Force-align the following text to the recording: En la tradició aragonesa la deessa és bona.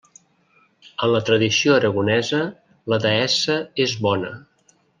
En 1.07 1.11
la 1.15 1.21
tradició 1.27 1.75
aragonesa 1.75 2.39
la 2.95 2.99
deessa 3.07 3.59
és 3.87 3.95
bona. 4.09 4.33